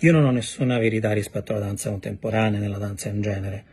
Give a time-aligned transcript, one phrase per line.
[0.00, 3.64] Io non ho nessuna verità rispetto alla danza contemporanea, nella danza in genere.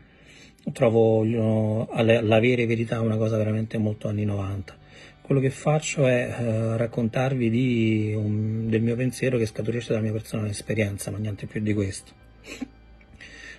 [0.72, 4.76] Trovo l'avere verità una cosa veramente molto anni 90.
[5.20, 10.12] Quello che faccio è eh, raccontarvi di un, del mio pensiero che scaturisce dalla mia
[10.12, 12.12] personale esperienza, ma niente più di questo.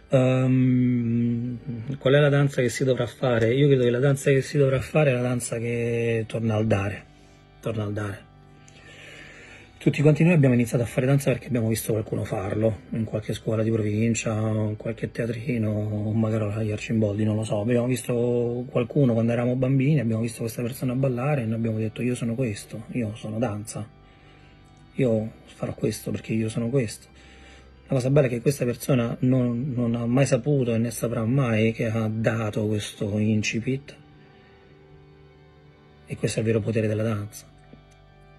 [0.09, 1.57] Um,
[1.99, 3.53] qual è la danza che si dovrà fare?
[3.53, 6.67] Io credo che la danza che si dovrà fare è la danza che torna al
[6.67, 7.05] dare,
[7.61, 8.26] torna al dare.
[9.87, 13.31] Tutti quanti noi abbiamo iniziato a fare danza perché abbiamo visto qualcuno farlo, in qualche
[13.31, 17.61] scuola di provincia, in qualche teatrino, o magari agli Arcimboldi, non lo so.
[17.61, 22.01] Abbiamo visto qualcuno quando eravamo bambini, abbiamo visto questa persona ballare e noi abbiamo detto
[22.01, 23.87] io sono questo, io sono danza,
[24.95, 27.07] io farò questo perché io sono questo.
[27.87, 31.23] La cosa bella è che questa persona non, non ha mai saputo e ne saprà
[31.23, 33.95] mai che ha dato questo incipit
[36.07, 37.55] e questo è il vero potere della danza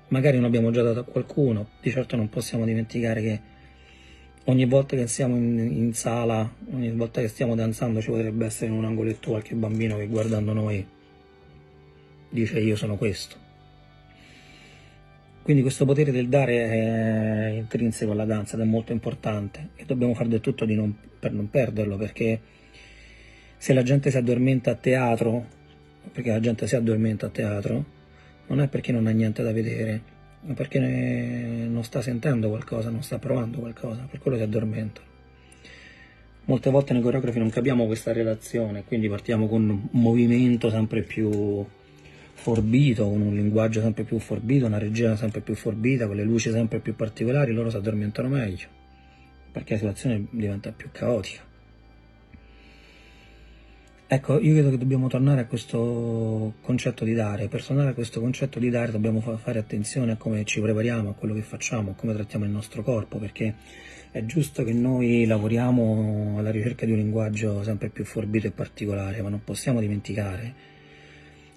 [0.09, 3.41] magari non abbiamo già dato a qualcuno, di certo non possiamo dimenticare che
[4.45, 8.71] ogni volta che siamo in, in, sala, ogni volta che stiamo danzando ci potrebbe essere
[8.71, 10.87] in un angoletto qualche bambino che guardando noi
[12.31, 13.47] dice io sono questo.
[15.43, 20.13] Quindi questo potere del dare è intrinseco alla danza ed è molto importante e dobbiamo
[20.13, 22.41] fare del tutto non, per non perderlo perché
[23.57, 25.47] se la gente si addormenta a teatro,
[26.13, 27.85] perché la gente si addormenta a teatro,
[28.49, 30.03] non è perché non ha niente da vedere,
[30.43, 35.01] ma perché non sta sentendo qualcosa, non sta provando qualcosa, per quello si addormenta.
[36.45, 41.67] Molte volte noi coreografi non capiamo questa relazione, quindi partiamo con un movimento sempre più
[42.33, 46.51] forbito, con un linguaggio sempre più forbito, una regia sempre più forbita, con le luci
[46.51, 48.69] sempre più particolari, loro si addormentano meglio,
[49.53, 51.43] perché la situazione diventa più caotica.
[54.11, 57.49] Ecco, io credo che dobbiamo tornare a questo concetto di dare.
[57.49, 61.13] Per tornare a questo concetto di dare dobbiamo fare attenzione a come ci prepariamo, a
[61.13, 63.55] quello che facciamo, a come trattiamo il nostro corpo, perché
[64.11, 69.21] è giusto che noi lavoriamo alla ricerca di un linguaggio sempre più forbito e particolare,
[69.21, 70.55] ma non possiamo dimenticare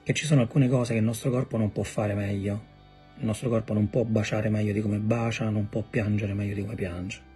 [0.04, 2.62] che ci sono alcune cose che il nostro corpo non può fare meglio.
[3.20, 6.62] Il nostro corpo non può baciare meglio di come bacia, non può piangere meglio di
[6.64, 7.31] come piange.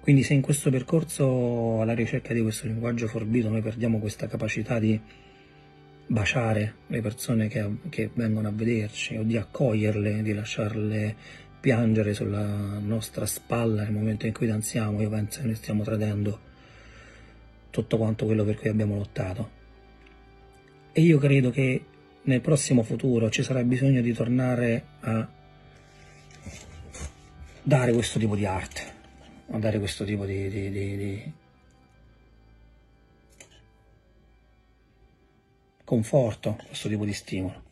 [0.00, 4.78] Quindi se in questo percorso alla ricerca di questo linguaggio forbito noi perdiamo questa capacità
[4.78, 4.98] di
[6.06, 11.14] baciare le persone che, che vengono a vederci o di accoglierle, di lasciarle
[11.60, 16.40] piangere sulla nostra spalla nel momento in cui danziamo, io penso che noi stiamo tradendo
[17.68, 19.58] tutto quanto quello per cui abbiamo lottato.
[20.92, 21.84] E io credo che
[22.22, 25.28] nel prossimo futuro ci sarà bisogno di tornare a
[27.62, 28.98] dare questo tipo di arte
[29.58, 31.32] dare questo tipo di, di, di, di
[35.84, 37.68] conforto, questo tipo di stimolo.